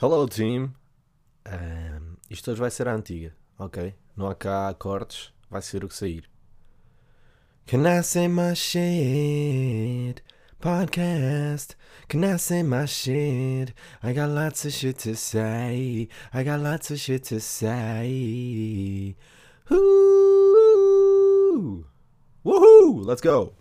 [0.00, 0.72] Hello team.
[1.44, 3.92] Ahm, isto hoje vai ser a antiga, ok?
[4.16, 6.30] Não há cá cortes, vai ser o que sair.
[7.66, 10.22] Can I say my shit?
[10.60, 11.74] Podcast.
[12.08, 13.74] Can I say my shit?
[14.00, 16.08] I got lots of shit to say.
[16.32, 19.16] I got lots of shit to say.
[19.68, 20.94] Woo!
[22.44, 23.04] Woohoo!
[23.04, 23.52] Let's go!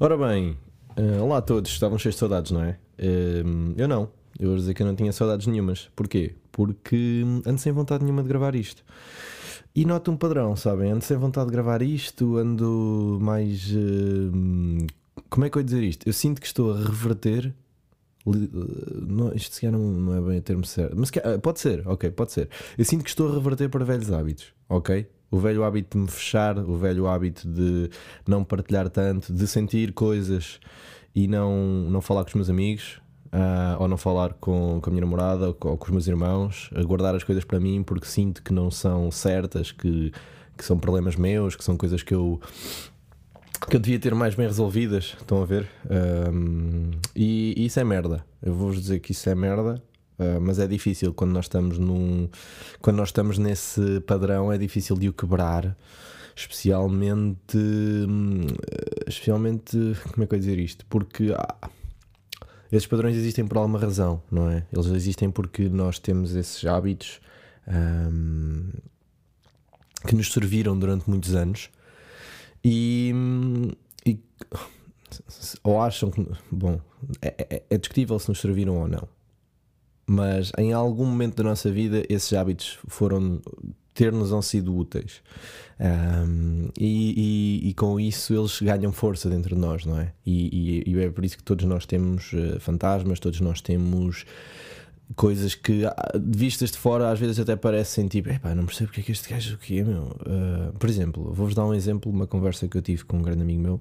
[0.00, 0.56] Ora bem,
[0.96, 2.78] eh, olá a todos, estavam cheios de saudades, não é?
[3.76, 5.88] Eu não, eu vou dizer que eu não tinha saudades nenhumas.
[5.94, 6.34] Porquê?
[6.52, 8.82] Porque ando sem vontade nenhuma de gravar isto.
[9.74, 10.90] E noto um padrão, sabem?
[10.90, 13.70] Ando sem vontade de gravar isto, ando mais.
[13.72, 14.86] ehm,
[15.30, 16.06] como é que eu ia dizer isto?
[16.08, 17.54] Eu sinto que estou a reverter.
[18.26, 18.30] eh,
[19.06, 20.94] Não, isto se calhar não, não é bem o termo certo.
[20.96, 22.48] Mas eh, pode ser, ok, pode ser.
[22.76, 25.06] Eu sinto que estou a reverter para velhos hábitos, ok?
[25.30, 27.90] O velho hábito de me fechar, o velho hábito de
[28.26, 30.58] não partilhar tanto, de sentir coisas
[31.18, 31.52] e não,
[31.90, 33.00] não falar com os meus amigos,
[33.32, 36.06] ah, ou não falar com, com a minha namorada ou com, ou com os meus
[36.06, 40.12] irmãos, guardar as coisas para mim porque sinto que não são certas, que,
[40.56, 42.40] que são problemas meus, que são coisas que eu
[43.68, 45.68] que eu devia ter mais bem resolvidas, estão a ver?
[45.90, 48.24] Ahm, e, e isso é merda.
[48.40, 49.82] Eu vou-vos dizer que isso é merda,
[50.20, 52.28] ah, mas é difícil quando nós estamos num.
[52.80, 55.76] Quando nós estamos nesse padrão, é difícil de o quebrar.
[56.38, 57.56] Especialmente.
[57.56, 58.46] hum,
[59.06, 59.76] Especialmente.
[60.12, 60.86] Como é que eu ia dizer isto?
[60.86, 61.34] Porque.
[61.36, 61.70] ah,
[62.70, 64.64] esses padrões existem por alguma razão, não é?
[64.72, 67.18] Eles existem porque nós temos esses hábitos
[67.66, 68.68] ahm,
[70.06, 71.70] que nos serviram durante muitos anos
[72.62, 73.10] e,
[74.04, 74.20] e-
[75.64, 76.78] ou acham que bom
[77.22, 79.08] é, é- é discutível se nos serviram ou não
[80.06, 83.40] mas em algum momento da nossa vida esses hábitos foram
[83.98, 85.20] ter-nos não sido úteis
[85.80, 90.12] Ahm, e, e- e com isso eles ganham força dentro de nós, não é?
[90.26, 94.24] E, e- é por isso que todos nós temos eh, fantasmas, todos nós temos
[95.14, 99.00] coisas que ah, vistas de fora às vezes até parecem tipo, epá, não percebo porque
[99.02, 100.16] é que este gajo o que é, meu.
[100.26, 103.42] Ah, por exemplo, vou-vos dar um exemplo, uma conversa que eu tive com um grande
[103.42, 103.80] amigo meu,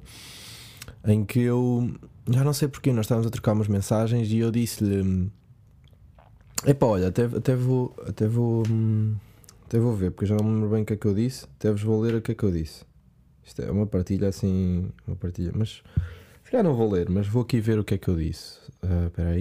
[1.06, 1.91] em que eu
[2.30, 5.31] já não sei porquê, nós estávamos a trocar umas mensagens e eu disse-lhe.
[6.66, 7.96] Epá, olha, até, até vou.
[8.08, 8.64] Até vou.
[8.70, 9.16] hum,
[9.67, 11.45] Até vou ver, porque já não me lembro bem o que é que eu disse.
[11.57, 12.85] Até vos vou ler o que é que eu disse.
[13.44, 14.89] Isto é uma partilha assim.
[15.05, 15.51] Uma partilha.
[15.53, 15.83] Mas.
[16.41, 18.59] Se calhar não vou ler, mas vou aqui ver o que é que eu disse.
[18.81, 19.35] Ah, Espera.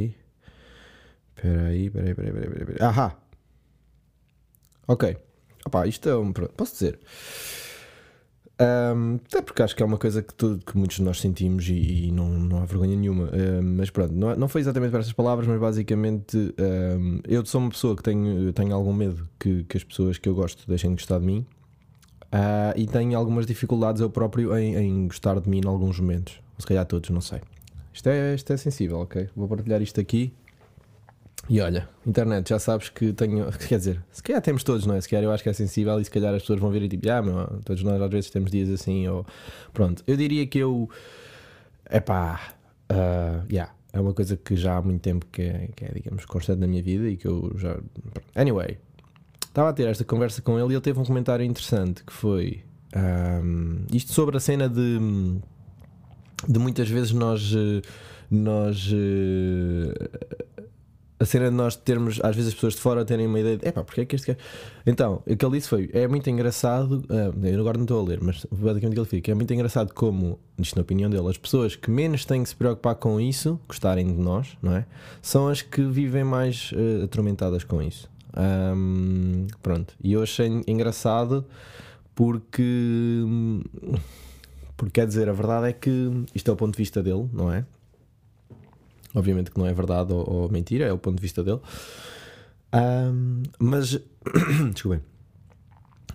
[1.37, 2.89] Espera aí, espera aí, espera aí, espera aí.
[2.89, 3.17] Ahá!
[4.89, 5.17] Ok.
[5.65, 6.33] Opá, isto é um.
[6.33, 6.99] Posso dizer.
[8.59, 11.69] Ahm, até porque acho que é uma coisa que, tu- que muitos de nós sentimos
[11.69, 13.25] e, e não, não há vergonha nenhuma.
[13.27, 17.45] Ahm, mas pronto, não, é- não foi exatamente para essas palavras, mas basicamente ahm, eu
[17.45, 20.67] sou uma pessoa que tenho, tenho algum medo que, que as pessoas que eu gosto
[20.67, 21.45] deixem de gostar de mim
[22.33, 26.35] Ah, e tenho algumas dificuldades eu próprio em, em gostar de mim em alguns momentos.
[26.57, 27.41] Ou se calhar todos, não sei.
[27.93, 29.29] Isto é, isto é sensível, ok?
[29.37, 30.33] Vou partilhar isto aqui.
[31.49, 33.51] E olha, internet, já sabes que tenho.
[33.69, 35.01] Quer dizer, se calhar temos todos, não é?
[35.01, 36.89] Se calhar eu acho que é sensível e se calhar as pessoas vão ver e
[36.89, 39.25] tipo, ah, meu, todos nós às vezes temos dias assim, ou.
[39.73, 40.91] Pronto, eu diria que eu.
[41.91, 42.55] Epá.
[42.91, 46.25] Uh, yeah, é uma coisa que já há muito tempo que é, que é, digamos,
[46.25, 47.79] constante na minha vida e que eu já.
[48.35, 48.79] Anyway,
[49.47, 52.65] estava a ter esta conversa com ele e ele teve um comentário interessante que foi.
[53.45, 54.99] um, isto sobre a cena de.
[56.49, 57.55] de muitas vezes nós.
[58.29, 58.93] nós.
[61.19, 63.67] A cena de nós termos, às vezes as pessoas de fora terem uma ideia de
[63.67, 64.39] epá, porque é que este gajo.
[64.85, 68.09] Então, o que ele disse foi: é muito engraçado, ah, eu agora não estou a
[68.09, 71.75] ler, mas basicamente ele fica: é muito engraçado como, isto na opinião dele, as pessoas
[71.75, 74.87] que menos têm que se preocupar com isso, gostarem de nós, não é?
[75.23, 78.11] São as que vivem mais ah, atormentadas com isso.
[78.35, 81.47] Ahm, pronto, e eu achei engraçado
[82.15, 82.63] porque.
[84.77, 87.51] Porque quer dizer, a verdade é que isto é o ponto de vista dele, não
[87.51, 87.65] é?
[89.17, 91.61] Obviamente que não é verdade ou, ou mentira, é o ponto de vista dele.
[92.71, 93.99] Ahm, mas,
[94.73, 95.01] desculpem,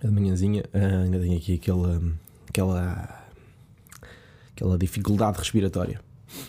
[0.02, 2.00] a de manhãzinha ah, ainda tenho aqui aquela,
[2.48, 3.24] aquela,
[4.54, 6.00] aquela dificuldade respiratória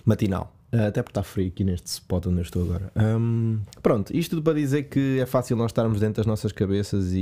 [0.05, 0.55] matinal.
[0.75, 2.91] Ah, até porque está frio aqui neste spot onde eu estou agora.
[2.95, 7.13] Ahm, pronto, isto tudo para dizer que é fácil nós estarmos dentro das nossas cabeças
[7.13, 7.19] e,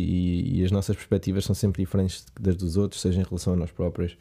[0.59, 3.69] e- as nossas perspectivas são sempre diferentes das dos outros, seja em relação a nós
[3.69, 4.15] próprios.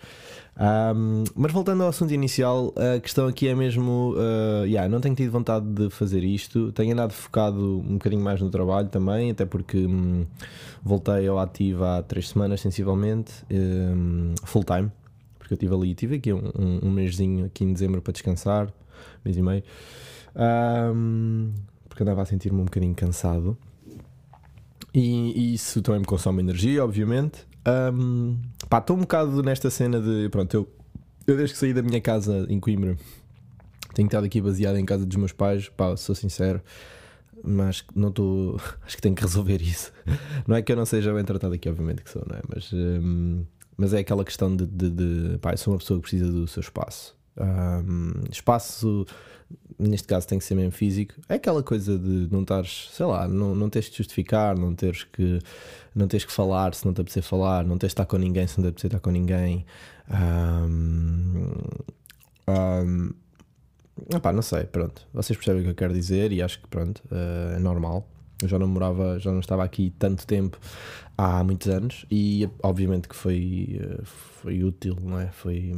[0.56, 5.14] Ahm, mas voltando ao assunto inicial, a questão aqui é mesmo: ah, yeah, não tenho
[5.14, 9.44] tido vontade de fazer isto, tenho andado focado um bocadinho mais no trabalho também, até
[9.46, 10.26] porque hum,
[10.82, 14.90] voltei ao ativo há três semanas, sensivelmente, hum, full time,
[15.38, 18.72] porque eu estive ali, tive aqui um, um, um mêszinho aqui em dezembro para descansar,
[19.24, 19.62] mês e meio,
[20.34, 21.52] Ahm,
[21.88, 23.56] porque andava a sentir-me um bocadinho cansado.
[24.92, 27.46] E, e isso também me consome energia, obviamente.
[27.64, 28.36] Ahm,
[28.68, 30.28] pá, estou um bocado nesta cena de.
[30.30, 30.68] Pronto, eu,
[31.26, 32.96] eu desde que saí da minha casa em Coimbra
[33.94, 36.62] tenho estado aqui baseado em casa dos meus pais, pá, sou sincero,
[37.42, 38.60] mas não estou.
[38.86, 39.92] Acho que tenho que resolver isso.
[40.46, 42.40] Não é que eu não seja bem tratado aqui, obviamente que sou, não é?
[42.48, 43.44] Mas, um,
[43.76, 46.46] mas é aquela questão de, de, de pá, eu sou uma pessoa que precisa do
[46.46, 47.19] seu espaço.
[47.40, 49.06] Um, espaço,
[49.78, 51.14] neste caso, tem que ser mesmo físico.
[51.28, 55.04] É aquela coisa de não estares, sei lá, não, não teres que justificar, não teres
[55.04, 55.38] que,
[55.94, 58.46] não teres que falar se não te apetecer falar, não teres de estar com ninguém
[58.46, 59.64] se não te apetecer estar com ninguém.
[60.10, 61.52] Um,
[62.48, 63.10] um,
[64.14, 65.06] opá, não sei, pronto.
[65.14, 68.06] Vocês percebem o que eu quero dizer e acho que pronto, uh, é normal.
[68.42, 70.58] Eu já não morava, já não estava aqui tanto tempo
[71.16, 75.26] há muitos anos e obviamente que foi, eh, foi útil, não é?
[75.26, 75.70] Foi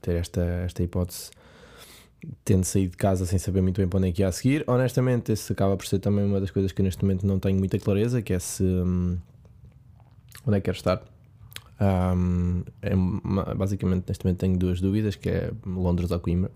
[0.00, 1.30] ter esta, esta hipótese
[2.44, 4.64] tendo saído de casa sem saber muito bem para onde é que ia a seguir.
[4.66, 7.78] Honestamente, esse acaba por ser também uma das coisas que neste momento não tenho muita
[7.78, 9.16] clareza, que é se hum,
[10.46, 11.02] onde é que quero estar.
[11.80, 12.92] Um, é,
[13.54, 16.50] basicamente, neste momento tenho duas dúvidas, que é Londres ou Coimbra.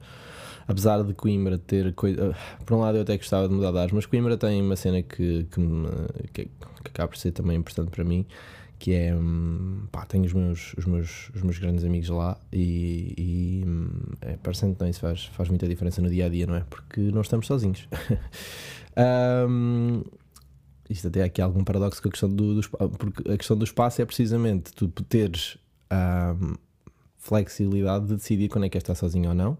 [0.66, 2.36] Apesar de Coimbra ter coisa.
[2.64, 5.02] Por um lado, eu até gostava de mudar de ares, mas Coimbra tem uma cena
[5.02, 5.60] que, que,
[6.32, 6.50] que, que
[6.88, 8.26] acaba por ser também importante para mim,
[8.82, 9.14] que é.
[9.14, 13.90] Hum, pá, tenho os meus, os meus, os meus grandes amigos lá e, e hum,
[14.20, 16.64] é, parecendo que isso faz, faz muita diferença no dia a dia, não é?
[16.68, 17.88] Porque não estamos sozinhos.
[19.48, 20.02] um,
[20.90, 22.68] isto até aqui há algum paradoxo com a questão do, do
[22.98, 25.56] porque a questão do espaço é precisamente tu teres
[25.88, 26.34] a
[27.18, 29.56] flexibilidade de decidir quando é que estar sozinho ou não.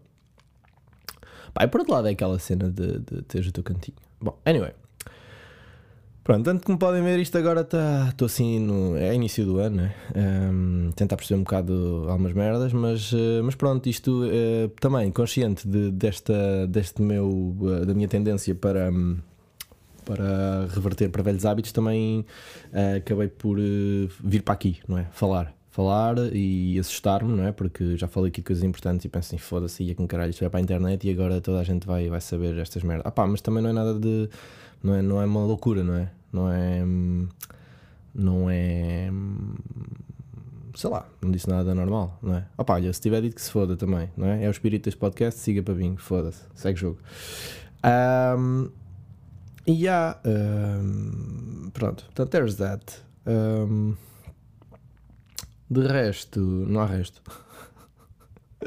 [1.55, 3.97] Pá, e por outro lado é aquela cena de, de teres o teu cantinho.
[4.21, 4.73] Bom, anyway.
[6.25, 8.07] Pronto, tanto como podem ver, isto agora está.
[8.11, 8.97] Estou assim no.
[8.97, 9.95] É início do ano, né?
[10.15, 15.67] Um, tentar perceber um bocado algumas merdas, mas, uh, mas pronto, isto uh, também consciente
[15.67, 17.29] de, desta, deste meu.
[17.29, 18.91] Uh, da minha tendência para.
[20.05, 22.27] Para reverter para velhos hábitos, também
[22.73, 23.57] uh, acabei por
[24.21, 25.07] vir para aqui, não é?
[25.13, 25.55] Falar.
[25.71, 27.53] Falar e assustar-me, não é?
[27.53, 30.41] Porque já falei aqui de coisas importantes e penso assim, foda-se, ia com caralho, isto
[30.41, 33.07] vai para a internet e agora toda a gente vai, vai saber estas merdas.
[33.07, 34.29] Ah pá, mas também não é nada de.
[34.83, 36.11] Não é, não é uma loucura, não é?
[36.33, 36.83] Não é.
[38.15, 39.11] Não é.
[40.75, 42.47] Sei lá, não disse nada normal, não é?
[42.65, 44.45] Pá, olha, se tiver dito que se foda também, não é?
[44.45, 46.99] É o espírito deste podcast, siga para mim, foda-se, segue jogo.
[47.85, 48.71] Um,
[49.67, 50.19] e há.
[50.25, 53.03] Um, pronto, portanto, there's that.
[53.27, 53.95] Um,
[55.71, 57.23] de resto, não há resto.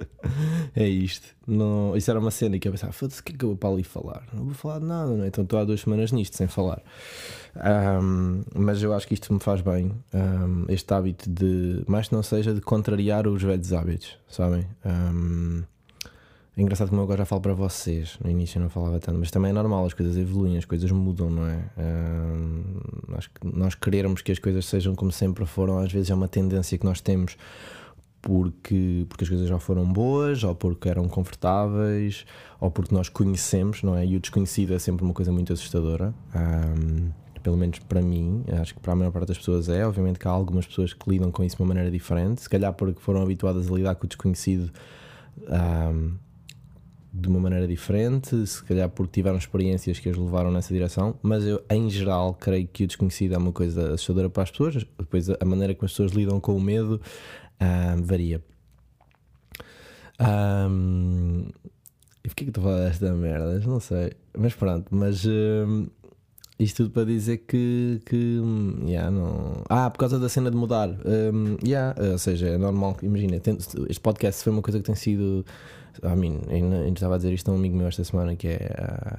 [0.76, 1.28] é isto.
[1.48, 3.58] Não, isso era uma cena que eu pensava: foda-se, o que é que eu vou
[3.58, 4.24] para ali falar?
[4.34, 5.28] Não vou falar de nada, não é?
[5.28, 6.82] Então estou há duas semanas nisto, sem falar.
[7.56, 9.92] Um, mas eu acho que isto me faz bem.
[10.14, 14.66] Um, este hábito de, mais que não seja, de contrariar os velhos hábitos, sabem?
[14.86, 15.64] Um,
[16.58, 18.18] é engraçado como eu agora já falo para vocês.
[18.24, 20.90] No início eu não falava tanto, mas também é normal, as coisas evoluem, as coisas
[20.90, 21.66] mudam, não é?
[23.18, 26.30] Acho que nós querermos que as coisas sejam como sempre foram, às vezes é uma
[26.30, 27.36] tendência que nós temos
[28.26, 32.26] porque, porque as coisas já foram boas, ou porque eram confortáveis,
[32.60, 34.04] ou porque nós conhecemos, não é?
[34.04, 36.12] E o desconhecido é sempre uma coisa muito assustadora.
[36.36, 37.12] Um,
[37.44, 39.86] pelo menos para mim, acho que para a maior parte das pessoas é.
[39.86, 42.74] Obviamente que há algumas pessoas que lidam com isso de uma maneira diferente, se calhar
[42.74, 44.72] porque foram habituadas a lidar com o desconhecido.
[45.48, 46.14] Um,
[47.18, 51.46] de uma maneira diferente, se calhar porque tiveram experiências que as levaram nessa direção, mas
[51.46, 55.30] eu, em geral, creio que o desconhecido é uma coisa assustadora para as pessoas, depois
[55.30, 57.00] a maneira como as pessoas lidam com o medo
[57.62, 58.44] um, varia.
[60.20, 61.48] Um,
[62.24, 63.60] e porquê que estou a falar desta merda?
[63.60, 65.88] Não sei, mas pronto, mas um,
[66.58, 68.40] isto tudo para dizer que, que
[68.86, 69.64] yeah, não...
[69.70, 73.36] Ah, por causa da cena de mudar, um, yeah, ou seja, é normal, imagina,
[73.90, 75.46] este podcast foi uma coisa que tem sido
[76.04, 78.58] I mean, ainda estava a dizer isto a um amigo meu esta semana que é.
[78.58, 79.18] Uh,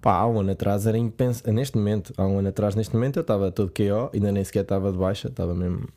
[0.00, 1.52] pá, há um ano atrás era impensável.
[1.52, 4.62] Neste momento, há um ano atrás, neste momento eu estava todo KO, ainda nem sequer
[4.62, 5.88] estava de baixa, estava mesmo,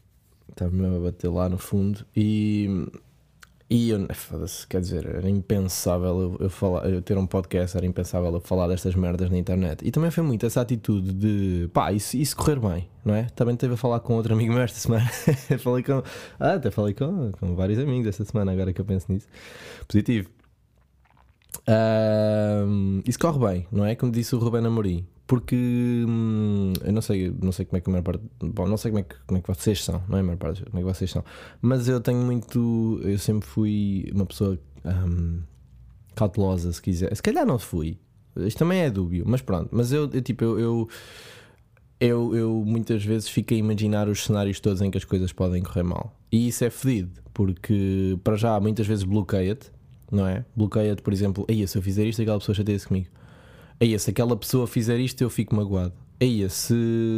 [0.50, 2.88] estava mesmo a bater lá no fundo e
[3.70, 4.08] e eu,
[4.70, 8.68] quer dizer, era impensável eu, eu, falar, eu ter um podcast, era impensável eu falar
[8.68, 9.84] destas merdas na internet.
[9.84, 13.24] E também foi muito essa atitude de pá, isso, isso correr bem, não é?
[13.36, 15.10] Também teve a falar com outro amigo meu esta semana.
[15.58, 16.04] falei com,
[16.40, 19.28] ah, até falei com, com vários amigos esta semana, agora que eu penso nisso.
[19.88, 20.30] Positivo.
[21.68, 23.96] Um, isso corre bem, não é?
[23.96, 25.56] Como disse o Ruben Amorim porque
[26.08, 28.92] hum, eu não sei, não sei como é que a maior parte, bom, não sei
[28.92, 30.82] como é que, como é que vocês são, não é a maior parte, como é
[30.82, 31.24] que vocês são,
[31.62, 35.40] mas eu tenho muito, eu sempre fui uma pessoa hum,
[36.16, 37.98] cautelosa, se quiser, se calhar não fui,
[38.38, 40.90] isto também é dúbio, mas pronto, mas eu, eu tipo, eu, eu,
[42.00, 45.64] eu, eu muitas vezes fico a imaginar os cenários todos em que as coisas podem
[45.64, 49.72] correr mal, e isso é fedido, porque para já muitas vezes bloqueia-te,
[50.12, 50.46] não é?
[50.54, 53.08] Bloqueia-te, por exemplo, aí se eu fizer isto, aquela pessoa chateia-se comigo
[53.84, 55.92] Aí, se aquela pessoa fizer isto, eu fico magoado.
[56.18, 56.74] Eia, se,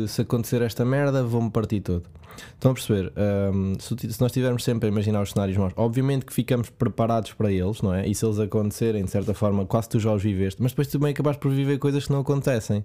[0.07, 2.09] se acontecer esta merda, vou-me partir todo.
[2.55, 3.13] Estão a perceber?
[3.53, 7.33] Um, se, se, nós estivermos sempre a imaginar os cenários maus, obviamente que ficamos preparados
[7.33, 8.07] para eles, não é?
[8.07, 11.11] E se eles acontecerem, de certa forma, quase tu já os viveste, mas depois também
[11.11, 12.83] acabas por viver coisas que não acontecem.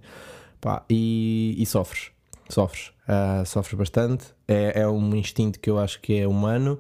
[0.61, 2.11] Pá, e, e sofres.
[2.51, 2.89] Sofres.
[3.09, 4.27] Uh, sofres bastante.
[4.47, 6.79] É, é um instinto que eu acho que é humano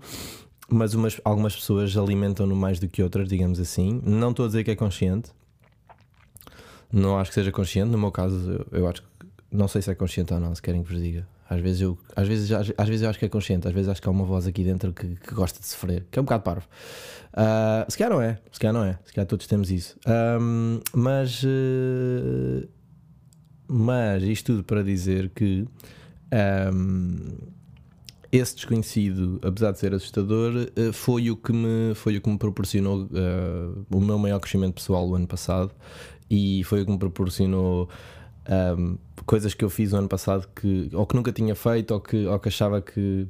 [0.72, 4.00] mas umas, algumas pessoas alimentam-no mais do que outras, digamos assim.
[4.04, 5.32] Não estou a dizer que é consciente,
[6.92, 7.90] não acho que seja consciente.
[7.90, 9.08] No meu caso, eu, eu acho que
[9.50, 11.26] não sei se é consciente ou não, se querem que vos diga.
[11.48, 13.88] Às vezes, eu, às, vezes, às, às, vezes eu acho que é consciente, às vezes
[13.88, 16.24] acho que há uma voz aqui dentro que, que gosta de sofrer, que é um
[16.24, 16.68] bocado parvo.
[17.32, 19.98] Uh, se calhar não é, se calhar não é, se calhar todos temos isso.
[20.40, 22.68] Um, mas, uh,
[23.66, 25.66] mas isto tudo para dizer que
[26.72, 27.36] um,
[28.30, 32.38] esse desconhecido, apesar de ser assustador, uh, foi o que me, foi o que me
[32.38, 33.08] proporcionou
[33.92, 35.72] o meu maior crescimento pessoal o ano passado
[36.30, 37.88] e foi o que me proporcionou
[38.78, 38.96] um,
[39.26, 42.26] coisas que eu fiz o ano passado que ou que nunca tinha feito ou que,
[42.26, 43.28] ou que achava que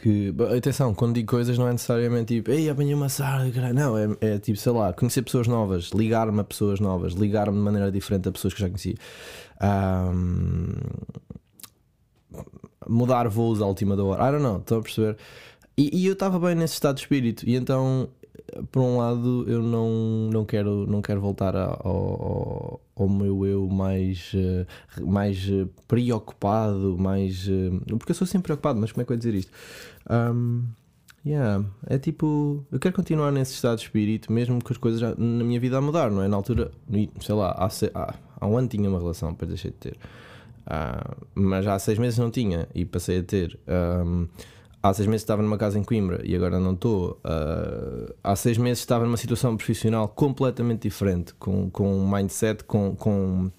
[0.00, 4.08] que atenção, quando digo coisas não é necessariamente tipo ei, apanhei uma sarda, não, é,
[4.20, 8.28] é tipo, sei lá, conhecer pessoas novas, ligar-me a pessoas novas, ligar-me de maneira diferente
[8.28, 8.94] a pessoas que já conhecia.
[9.60, 10.72] Um,
[12.88, 15.16] mudar voos à última da hora, I don't know, estão a perceber?
[15.76, 18.08] E, e eu estava bem nesse estado de espírito, e então
[18.70, 24.32] por um lado, eu não, não, quero, não quero voltar ao, ao, meu eu mais,
[24.34, 24.66] eh,
[25.00, 27.48] mais eh, preocupado, mais.
[27.48, 29.52] Eh, porque eu sou sempre preocupado, mas como é que eu ia dizer isto?
[30.10, 30.64] Um,
[31.24, 32.64] yeah, é tipo.
[32.70, 35.78] Eu quero continuar nesse estado de espírito, mesmo que as coisas já, na minha vida
[35.78, 36.28] a mudar, não é?
[36.28, 36.70] Na altura,
[37.20, 39.96] sei lá, há, há, há um ano tinha uma relação, depois deixei de ter.
[40.66, 43.58] Uh, mas há seis meses não tinha e passei a ter.
[43.66, 44.28] Um,
[44.82, 47.20] há seis meses estava numa casa em Coimbra e agora não estou.
[47.24, 52.94] Uh, há seis meses estava numa situação profissional completamente diferente, com, com um mindset, com.
[52.94, 53.50] com,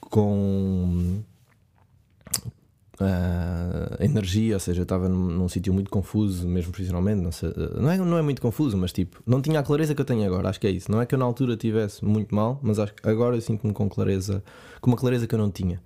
[0.00, 1.22] com
[3.00, 7.22] uh, energia, ou seja, estava num, num sítio muito confuso, mesmo profissionalmente.
[7.22, 10.00] Não, sei, não, é, não é muito confuso, mas tipo, não tinha a clareza que
[10.00, 10.48] eu tenho agora.
[10.48, 10.90] Acho que é isso.
[10.90, 13.72] Não é que eu na altura tivesse muito mal, mas acho que agora eu sinto-me
[13.72, 14.42] com clareza,
[14.80, 15.80] com uma clareza que eu não tinha.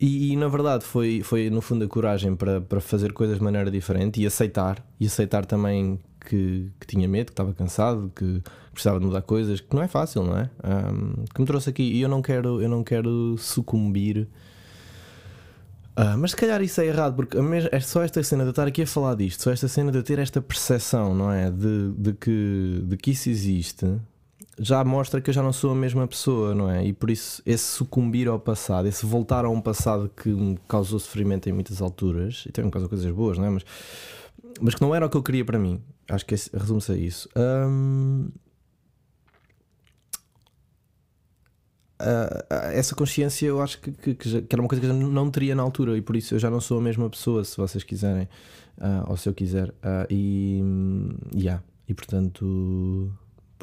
[0.00, 3.44] E, e, na verdade foi, foi no fundo a coragem para, para fazer coisas de
[3.44, 8.42] maneira diferente e aceitar, e aceitar também que, que tinha medo, que estava cansado, que
[8.72, 10.50] precisava de mudar coisas, que não é fácil, não é?
[10.64, 14.28] Um, que me trouxe aqui e eu não quero, eu não quero sucumbir.
[15.96, 17.38] Uh, mas se calhar isso é errado, porque
[17.70, 19.98] é só esta cena de eu estar aqui a falar disto, só esta cena de
[19.98, 21.50] eu ter esta percepção, não é?
[21.52, 23.86] De, de, que, de que isso existe,
[24.58, 26.84] já mostra que eu já não sou a mesma pessoa, não é?
[26.84, 30.98] E por isso, esse sucumbir ao passado, esse voltar a um passado que me causou
[30.98, 33.50] sofrimento em muitas alturas, e também me causou coisas boas, não é?
[33.50, 33.64] Mas,
[34.60, 35.80] mas que não era o que eu queria para mim.
[36.08, 37.28] Acho que resume-se a isso.
[37.36, 38.30] Uh,
[42.72, 45.30] essa consciência eu acho que, que, que, já, que, era uma coisa que eu não
[45.30, 47.82] teria na altura e por isso eu já não sou a mesma pessoa, se vocês
[47.82, 48.28] quiserem,
[48.78, 49.70] uh, ou se eu quiser.
[49.70, 50.62] Uh, e,
[51.34, 53.10] yeah, e portanto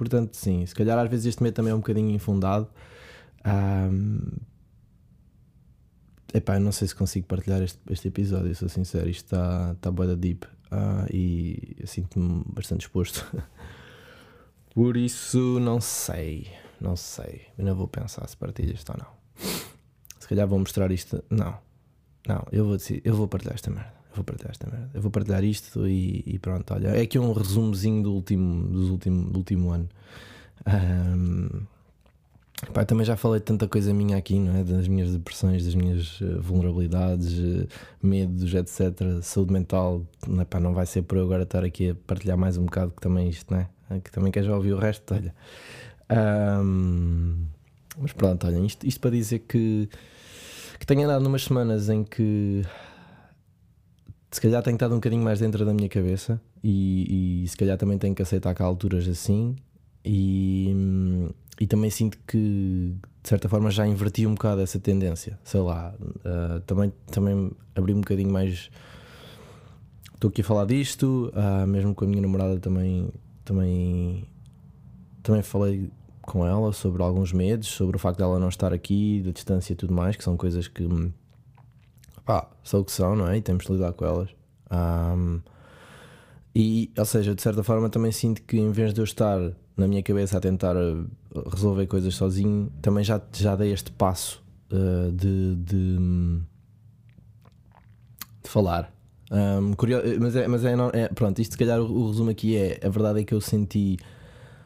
[0.01, 2.67] Portanto, sim, se calhar às vezes este medo também é um bocadinho infundado.
[3.45, 4.31] Um,
[6.33, 9.07] epá, não sei se consigo partilhar este, este episódio, sou sincero.
[9.07, 13.31] Isto está tá boa deep uh, e sinto-me bastante exposto.
[14.73, 16.47] Por isso, não sei,
[16.79, 17.43] não sei.
[17.55, 19.51] Ainda vou pensar se partilho isto ou não.
[20.19, 21.23] Se calhar vou mostrar isto.
[21.29, 21.59] Não,
[22.27, 24.89] não, eu vou, decidir, eu vou partilhar esta merda eu vou partilhar esta merda.
[24.93, 26.89] Eu vou partilhar isto e, e, pronto, olha.
[26.89, 29.89] É aqui um resumozinho do último, do último, do último ano.
[30.67, 31.61] Um,
[32.73, 34.63] pá, também já falei tanta coisa minha aqui, não é?
[34.63, 37.67] Das minhas depressões, das minhas uh, vulnerabilidades, uh,
[38.03, 39.21] medos, etc.
[39.21, 40.05] Saúde mental.
[40.27, 42.65] Não, é, pá, não vai ser por eu agora estar aqui a partilhar mais um
[42.65, 43.99] bocado que também isto, não é?
[44.01, 45.33] Que também quer já ouvir o resto, olha.
[46.11, 47.45] Um,
[47.97, 49.89] mas pronto, olha, isto, isto para dizer que,
[50.79, 52.65] que tenho andado numas semanas em que
[54.31, 57.77] se calhar tenho estado um bocadinho mais dentro da minha cabeça e, e se calhar
[57.77, 59.55] também tenho que aceitar que há alturas assim
[60.05, 60.73] e,
[61.59, 65.93] e também sinto que de certa forma já inverti um bocado essa tendência, sei lá,
[65.99, 68.71] uh, também, também abri um bocadinho mais.
[70.13, 73.11] Estou aqui a falar disto, uh, mesmo com a minha namorada também,
[73.43, 74.27] também,
[75.21, 79.31] também falei com ela sobre alguns medos, sobre o facto dela não estar aqui, da
[79.31, 80.87] distância e tudo mais, que são coisas que
[82.25, 83.37] pá, são o que são, não é?
[83.37, 84.29] E temos de lidar com elas.
[84.71, 85.41] Um,
[86.55, 89.39] e, ou seja, de certa forma também sinto que em vez de eu estar
[89.75, 90.95] na minha cabeça a tentar eh,
[91.49, 96.41] resolver coisas sozinho, também já, já dei este passo uh, de, de, de,
[98.43, 98.93] falar.
[99.31, 102.57] Um, curioso, mas é, mas é, é, pronto, isto se calhar o, o, resumo aqui
[102.57, 103.97] é a verdade é que eu senti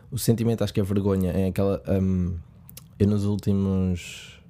[0.10, 2.36] o sentimento, acho que é vergonha, é aquela um,
[2.98, 4.42] eu nos últimos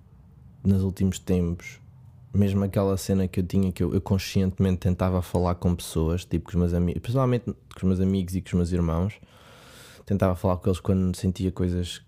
[0.64, 1.82] nos últimos tempos,
[2.36, 6.46] mesmo aquela cena que eu tinha que eu, eu conscientemente tentava falar com pessoas, tipo
[6.46, 9.14] com os meus amigos, principalmente com os meus amigos e com os meus irmãos,
[10.06, 12.02] tentava falar com eles quando sentia coisas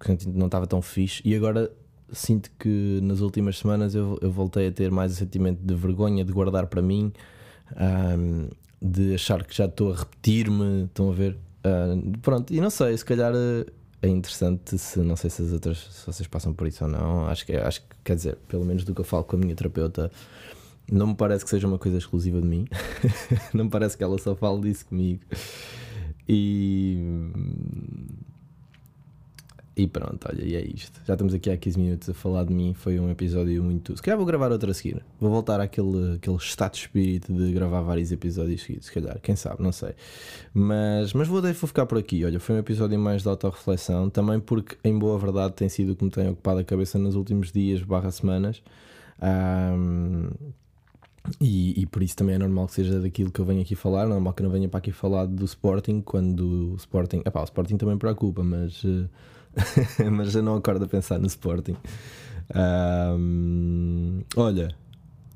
[0.00, 1.70] que não estava tão fixe, e agora
[2.12, 6.24] sinto que nas últimas semanas eu, eu voltei a ter mais o sentimento de vergonha
[6.24, 7.12] de guardar para mim,
[8.18, 8.48] um,
[8.80, 11.36] de achar que já estou a repetir-me, estão a ver?
[11.64, 13.32] Uh, pronto, e não sei, se calhar
[14.00, 17.26] é interessante se não sei se as outras se vocês passam por isso ou não.
[17.26, 19.54] Acho que acho que quer dizer, pelo menos do que eu falo com a minha
[19.54, 20.10] terapeuta,
[20.90, 22.66] não me parece que seja uma coisa exclusiva de mim.
[23.52, 25.22] não me parece que ela só fale disso comigo.
[26.28, 26.98] E
[29.78, 31.00] e pronto, olha, e é isto.
[31.06, 32.74] Já estamos aqui há 15 minutos a falar de mim.
[32.74, 33.96] Foi um episódio muito.
[33.96, 35.00] Se calhar vou gravar outro a seguir.
[35.20, 39.20] Vou voltar àquele, àquele estado de espírito de gravar vários episódios seguidos, se calhar.
[39.22, 39.94] Quem sabe, não sei.
[40.52, 42.24] Mas, mas vou, vou ficar por aqui.
[42.24, 44.10] Olha, foi um episódio mais de autorreflexão.
[44.10, 47.14] Também porque, em boa verdade, tem sido o que me tem ocupado a cabeça nos
[47.14, 48.60] últimos dias barra semanas.
[49.22, 50.30] Um,
[51.40, 54.06] e, e, por isso também é normal que seja daquilo que eu venho aqui falar.
[54.06, 57.22] É normal que não venha para aqui falar do Sporting quando o Sporting.
[57.24, 58.82] Epá, o Sporting também preocupa, mas.
[58.82, 59.08] Uh,
[60.12, 61.76] mas já não acordo a pensar no Sporting.
[62.54, 64.74] Um, olha,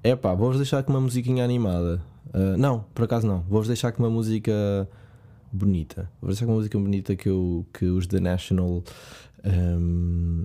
[0.02, 2.02] é pá, vou-vos deixar com uma musiquinha animada.
[2.28, 3.40] Uh, não, por acaso não.
[3.42, 4.88] Vou-vos deixar com uma música
[5.52, 6.11] bonita.
[6.21, 8.83] Vou-vos deixar com uma música bonita que, eu, que os The National
[9.45, 10.45] um,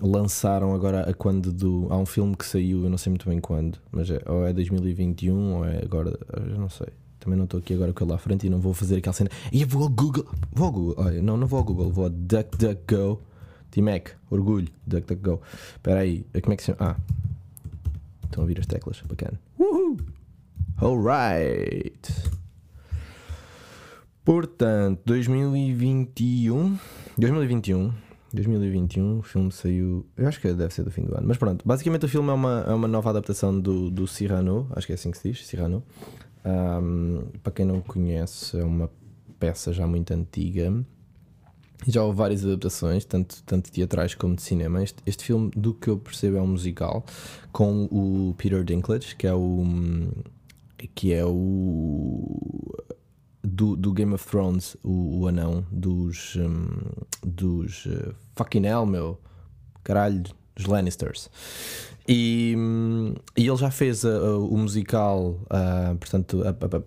[0.00, 1.86] lançaram agora a quando do.
[1.90, 4.52] Há um filme que saiu, eu não sei muito bem quando, mas é, ou é
[4.52, 6.88] 2021 ou é agora, eu não sei.
[7.20, 9.30] Também não estou aqui agora com ele à frente e não vou fazer aquela cena.
[9.52, 10.26] E vou ao Google.
[10.52, 10.94] Vou ao Google.
[10.96, 11.90] Olha, não, não vou ao Google.
[11.90, 13.20] Vou a DuckDuckGo.
[13.70, 14.08] T-Mac.
[14.30, 14.68] Orgulho.
[14.86, 15.40] DuckDuckGo.
[15.76, 16.24] Espera aí.
[16.42, 16.78] Como é que se chama?
[16.80, 16.96] Ah.
[18.24, 19.02] Estão a ouvir as teclas.
[19.06, 19.38] Bacana.
[19.58, 19.98] Uhul.
[20.78, 22.10] Alright.
[24.24, 26.78] Portanto, 2021.
[27.18, 27.92] 2021.
[28.32, 30.06] 2021, o filme saiu.
[30.16, 31.26] Eu acho que deve ser do fim do ano.
[31.26, 34.68] Mas pronto, basicamente o filme é uma, é uma nova adaptação do, do Cyrano.
[34.70, 35.82] Acho que é assim que se diz, Cyrano.
[36.44, 38.90] Um, para quem não conhece, é uma
[39.38, 40.84] peça já muito antiga.
[41.86, 44.82] Já houve várias adaptações, tanto, tanto teatrais como de cinema.
[44.82, 47.04] Este, este filme, do que eu percebo, é um musical
[47.52, 49.64] com o Peter Dinklage, que é o.
[50.94, 52.74] que é o.
[53.42, 56.36] Do, do Game of Thrones, o, o anão dos.
[56.36, 56.66] Um,
[57.26, 57.86] dos.
[57.86, 59.18] Uh, fucking hell, meu.
[59.82, 61.30] Caralho, dos Lannisters.
[62.08, 62.56] E,
[63.36, 66.42] e ele já fez a, a, o musical, a, portanto,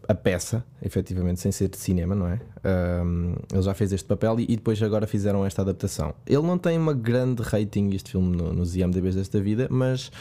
[0.08, 2.42] a, peça, efetivamente, sem ser de cinema, não é?
[2.66, 6.14] Um, ele já fez este papel e, e, depois agora fizeram esta adaptação.
[6.26, 10.12] Ele não tem uma grande rating, este filme, no, nos IMDBs desta vida, mas.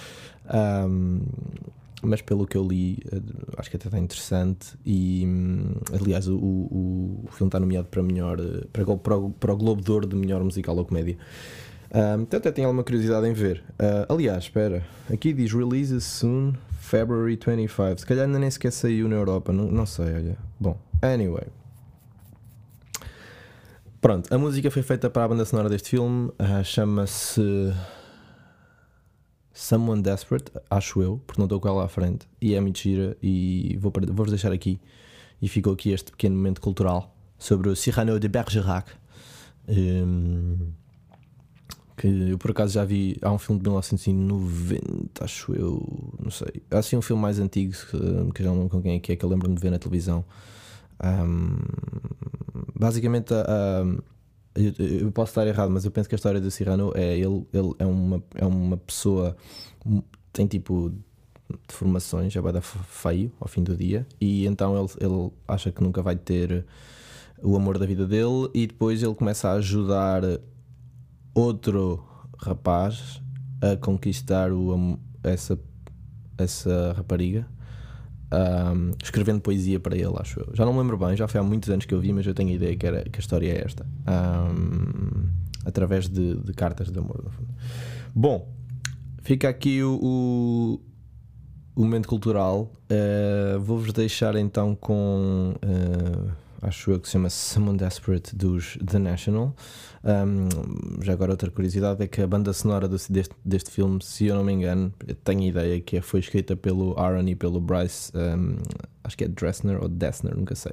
[2.05, 3.21] Mas pelo que eu li, eh,
[3.57, 4.77] acho que até está interessante.
[4.85, 5.25] E
[5.93, 9.81] aliás, o, o, o filme está nomeado para melhor eh, para, para, para o Globo
[9.81, 11.17] de Ouro de melhor musical ou comédia.
[11.95, 13.63] Um, então até tenho alguma curiosidade em ver.
[13.73, 18.01] Uh, aliás, espera, aqui diz releases soon, February 25.
[18.01, 20.39] Se calhar ainda nem sequer saiu na Europa, não, não sei, olha.
[20.59, 21.47] Bom, anyway.
[24.01, 27.73] Pronto, a música foi feita para a banda sonora deste filme, uh, chama-se
[29.53, 33.17] Someone Desperate, acho eu, porque não estou com ela à frente, e é muito gira.
[33.23, 34.81] E vou-vos vou deixar aqui,
[35.43, 38.91] e ficou aqui este pequeno momento cultural sobre o Cyrano de Bergerac.
[39.69, 40.73] Um,
[41.97, 43.17] que eu por acaso já vi.
[43.23, 46.63] Há um filme de 1990, acho eu, não sei.
[46.71, 47.73] Há assim um filme mais antigo
[48.35, 49.79] que, já não lembro com quem é que é, que eu lembro-me de ver na
[49.79, 50.25] televisão.
[51.03, 51.59] Um,
[52.79, 53.33] basicamente,
[54.55, 57.47] eu, eu, posso estar errado, mas eu penso que a história do Cyrano é ele,
[57.53, 59.37] ele é, uma, é uma pessoa,
[60.33, 60.93] tem tipo
[61.69, 66.03] deformações, é bada feio ao fim do dia, e então ele, ele acha que nunca
[66.03, 66.65] vai ter
[67.43, 70.23] o amor da vida dele, e depois ele começa a ajudar
[71.35, 72.05] outro
[72.39, 73.23] rapaz
[73.61, 75.59] a conquistar o, essa,
[76.37, 77.47] essa rapariga.
[78.33, 80.49] Um, escrevendo poesia para ele, acho eu.
[80.55, 82.33] Já não me lembro bem, já foi há muitos anos que eu vi, mas eu
[82.33, 83.87] tenho a ideia que, era, que a história é esta.
[84.09, 85.29] Um,
[85.67, 87.49] através de, de, cartas de amor, no fundo.
[88.15, 88.49] Bom,
[89.21, 90.81] fica aqui o, o,
[91.77, 92.73] o momento cultural.
[92.91, 95.55] Uh, Vou-vos deixar então com.
[95.63, 99.55] Uh, acho eu que se chama Someone Desperate dos The National.
[100.05, 104.37] Um, já agora outra curiosidade é que a banda sonora deste, deste filme, se eu
[104.37, 104.93] não me engano,
[105.25, 108.57] tenho ideia que foi escrita pelo Aaron e pelo Bryce, um,
[109.03, 110.73] acho que é Dressner ou Dessner, nunca sei,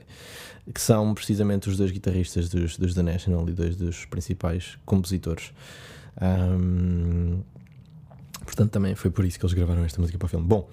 [0.73, 5.51] que são precisamente os dois guitarristas dos, dos The National e dois dos principais compositores.
[6.21, 7.41] Um,
[8.45, 10.45] portanto, também foi por isso que eles gravaram esta música para o filme.
[10.45, 10.69] Bom.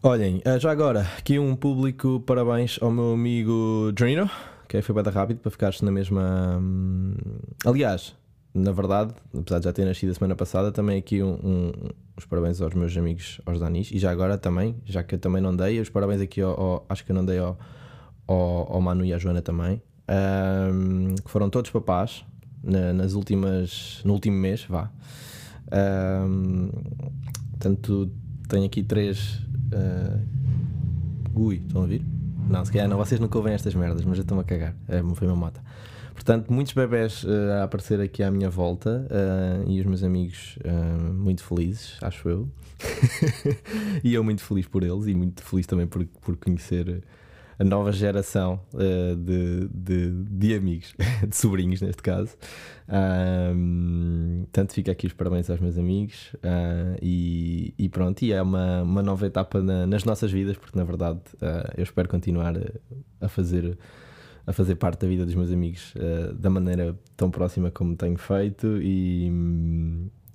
[0.00, 4.30] Olhem, eh, já agora, aqui um público parabéns ao meu amigo Drino,
[4.68, 6.56] que foi bem rápido para ficares na mesma.
[6.62, 7.14] Hum,
[7.66, 8.14] aliás,
[8.54, 11.72] na verdade, apesar de já ter nascido a semana passada, também aqui um, um,
[12.16, 15.42] os parabéns aos meus amigos, aos Danis, e já agora também, já que eu também
[15.42, 17.58] não dei, os parabéns aqui ao, ao acho que eu não dei ao,
[18.28, 19.82] ao, ao, Manu e à Joana também,
[20.72, 22.24] um, que foram todos papás
[22.62, 24.92] na, nas últimas, no último mês, vá.
[25.72, 26.70] Um,
[27.50, 28.12] portanto,
[28.48, 29.47] tenho aqui três.
[29.72, 32.02] Uh, estão a ouvir?
[32.48, 34.74] Não, se calhar não, vocês nunca ouvem estas merdas, mas eu estou-me a cagar.
[34.88, 35.60] É, foi uma moto.
[36.14, 40.58] Portanto, muitos bebés uh, a aparecer aqui à minha volta uh, e os meus amigos
[40.64, 42.48] uh, muito felizes, acho eu.
[44.02, 47.02] e eu muito feliz por eles e muito feliz também por, por conhecer
[47.58, 50.94] a nova geração de, de, de, amigos,
[51.26, 52.36] de sobrinhos neste caso.
[52.88, 56.34] Um, tanto fica aqui os parabéns aos meus amigos
[57.02, 60.84] e, e, pronto, e é uma, uma nova etapa na, nas nossas vidas, porque na
[60.84, 61.20] verdade
[61.76, 62.54] eu espero continuar
[63.20, 63.76] a fazer
[64.46, 68.16] a fazer parte da vida dos meus amigos uh, da maneira tão próxima como tenho
[68.16, 69.30] feito e,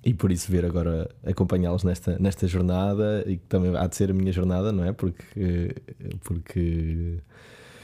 [0.03, 4.11] e por isso ver agora acompanhá-los nesta, nesta jornada e que também há de ser
[4.11, 4.91] a minha jornada, não é?
[4.91, 5.75] Porque,
[6.23, 7.19] porque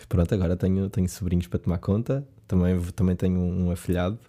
[0.07, 4.19] pronto, agora tenho, tenho sobrinhos para tomar conta, também, também tenho um afilhado.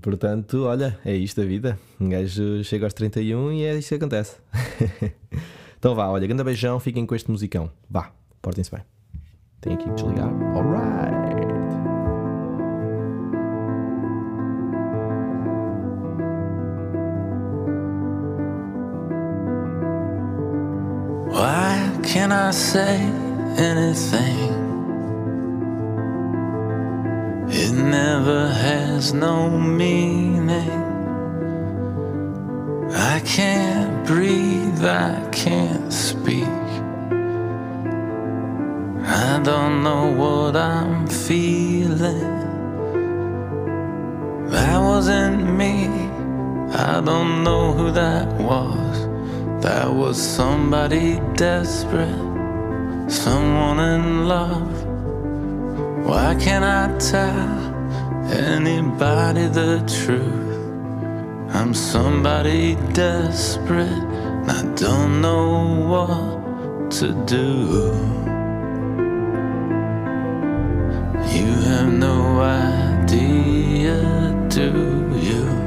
[0.00, 1.78] Portanto, olha, é isto a vida.
[2.00, 4.36] Um gajo chega aos 31 e é isto que acontece.
[5.76, 7.70] então vá, olha, grande beijão, fiquem com este musicão.
[7.90, 8.82] Vá, portem-se bem.
[9.60, 10.28] Tenho aqui que desligar.
[22.32, 22.96] Can't I say
[23.58, 24.52] anything?
[27.50, 30.70] It never has no meaning.
[32.90, 36.56] I can't breathe, I can't speak.
[39.04, 42.32] I don't know what I'm feeling.
[44.52, 45.86] That wasn't me.
[46.72, 48.81] I don't know who that was.
[49.62, 52.08] That was somebody desperate,
[53.08, 54.84] someone in love.
[56.04, 57.48] Why can't I tell
[58.26, 61.54] anybody the truth?
[61.54, 67.92] I'm somebody desperate, and I don't know what to do.
[71.36, 73.94] You have no idea,
[74.48, 75.61] do you?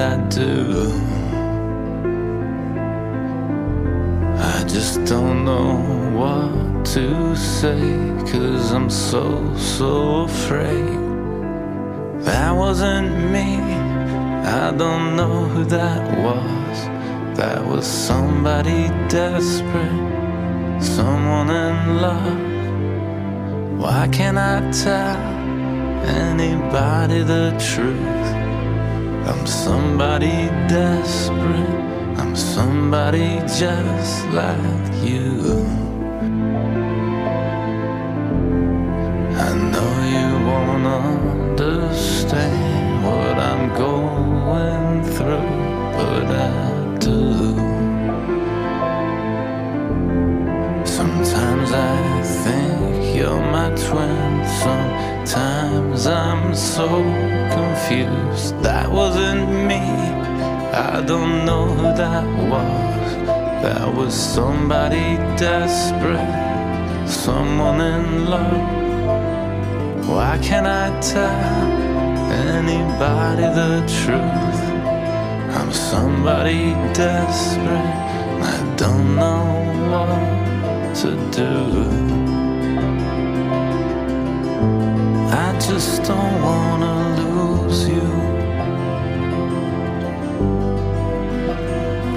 [0.00, 0.90] I do.
[4.38, 5.76] I just don't know
[6.18, 7.98] what to say,
[8.32, 10.96] cause I'm so, so afraid.
[12.24, 13.60] That wasn't me,
[14.60, 16.76] I don't know who that was.
[17.36, 23.78] That was somebody desperate, someone in love.
[23.78, 25.18] Why can't I tell
[26.06, 28.39] anybody the truth?
[29.26, 31.80] I'm somebody desperate,
[32.18, 35.66] I'm somebody just like you.
[39.46, 40.86] I know you won't
[41.66, 45.50] understand what I'm going through,
[45.96, 47.20] but I do.
[50.84, 54.44] Sometimes I think you're my twin.
[54.64, 57.29] Sometimes I'm so
[57.80, 58.62] confused.
[58.62, 59.80] That wasn't me.
[60.72, 63.16] I don't know who that was.
[63.62, 70.08] That was somebody desperate, someone in love.
[70.08, 71.66] Why can't I tell
[72.56, 74.60] anybody the truth?
[75.56, 77.94] I'm somebody desperate.
[78.52, 79.44] I don't know
[79.92, 81.54] what to do.
[85.32, 88.00] I just don't wanna lose you,